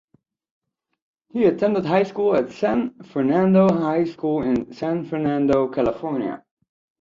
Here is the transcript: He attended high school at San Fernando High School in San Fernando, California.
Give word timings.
He 1.29 1.45
attended 1.45 1.85
high 1.85 2.01
school 2.01 2.35
at 2.35 2.51
San 2.51 3.03
Fernando 3.03 3.71
High 3.71 4.05
School 4.05 4.41
in 4.41 4.73
San 4.73 5.05
Fernando, 5.05 5.67
California. 5.67 6.43